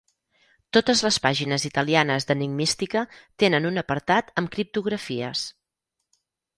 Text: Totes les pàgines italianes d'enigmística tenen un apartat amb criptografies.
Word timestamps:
Totes 0.77 1.03
les 1.07 1.19
pàgines 1.25 1.65
italianes 1.69 2.27
d'enigmística 2.31 3.05
tenen 3.45 3.71
un 3.75 3.81
apartat 3.85 4.35
amb 4.43 4.53
criptografies. 4.59 5.49